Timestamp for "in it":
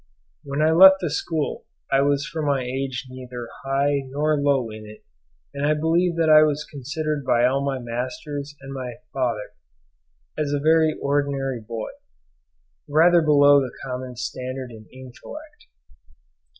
4.71-5.05